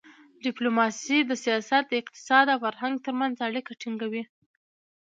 ډیپلوماسي 0.45 1.17
د 1.25 1.31
سیاست، 1.43 1.85
اقتصاد 2.01 2.45
او 2.53 2.59
فرهنګ 2.65 2.95
ترمنځ 3.05 3.35
اړیکه 3.47 3.71
ټینګوي. 3.81 4.23